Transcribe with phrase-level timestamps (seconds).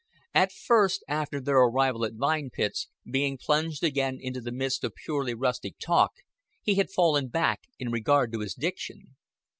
[0.33, 4.95] At first after their arrival at Vine Pits, being plunged again into the midst of
[4.95, 6.13] purely rustic talk,
[6.63, 9.15] he had fallen back in regard to his diction.